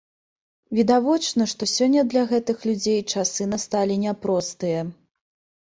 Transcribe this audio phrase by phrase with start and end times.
[0.77, 4.81] Відавочна, што сёння для гэтых людзей часы насталі няпростыя.